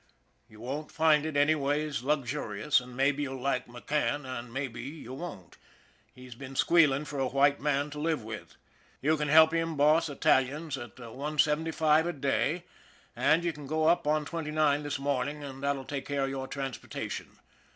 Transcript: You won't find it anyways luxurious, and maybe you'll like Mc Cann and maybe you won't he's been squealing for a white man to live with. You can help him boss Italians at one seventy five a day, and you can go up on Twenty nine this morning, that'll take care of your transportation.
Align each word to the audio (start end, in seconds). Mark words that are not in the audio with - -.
You 0.49 0.61
won't 0.61 0.91
find 0.91 1.27
it 1.27 1.37
anyways 1.37 2.01
luxurious, 2.01 2.81
and 2.81 2.97
maybe 2.97 3.21
you'll 3.21 3.39
like 3.39 3.67
Mc 3.67 3.85
Cann 3.85 4.25
and 4.25 4.51
maybe 4.51 4.81
you 4.81 5.13
won't 5.13 5.57
he's 6.15 6.33
been 6.33 6.55
squealing 6.55 7.05
for 7.05 7.19
a 7.19 7.27
white 7.27 7.59
man 7.59 7.91
to 7.91 7.99
live 7.99 8.23
with. 8.23 8.55
You 8.99 9.15
can 9.15 9.27
help 9.27 9.53
him 9.53 9.77
boss 9.77 10.09
Italians 10.09 10.75
at 10.75 10.97
one 10.97 11.37
seventy 11.37 11.69
five 11.69 12.07
a 12.07 12.13
day, 12.13 12.63
and 13.15 13.43
you 13.43 13.53
can 13.53 13.67
go 13.67 13.85
up 13.87 14.07
on 14.07 14.25
Twenty 14.25 14.49
nine 14.49 14.81
this 14.81 14.97
morning, 14.97 15.41
that'll 15.61 15.85
take 15.85 16.07
care 16.07 16.23
of 16.23 16.31
your 16.31 16.47
transportation. 16.47 17.37